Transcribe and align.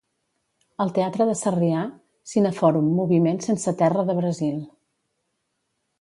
Al 0.85 0.93
Teatre 0.95 1.27
de 1.31 1.35
Sarrià, 1.41 1.83
cine-fòrum 2.33 2.89
Moviment 3.03 3.39
sense 3.49 3.77
terra 3.83 4.07
de 4.11 4.17
Brasil. 4.23 4.61